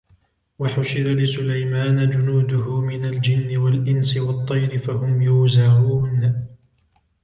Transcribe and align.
وحشر 0.59 0.99
لسليمان 0.99 2.09
جنوده 2.09 2.81
من 2.81 3.05
الجن 3.05 3.57
والإنس 3.57 4.17
والطير 4.17 4.79
فهم 4.79 5.21
يوزعون 5.21 6.45